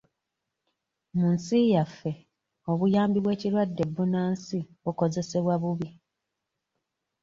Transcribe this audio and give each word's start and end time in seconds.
Mu 1.17 1.27
nsi 1.35 1.57
yaffe, 1.73 2.11
obuyambi 2.71 3.19
bw'ekirwadde 3.21 3.83
bbunansi 3.89 4.59
bukozesebwa 4.83 5.55
bubi. 5.61 5.89